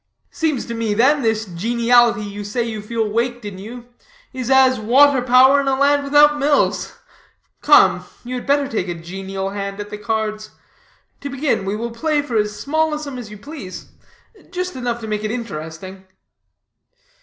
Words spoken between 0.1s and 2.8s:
"Seems to me, then, this geniality you say